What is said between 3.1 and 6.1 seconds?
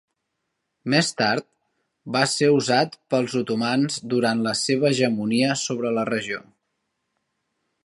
pels otomans durant la seva hegemonia sobre la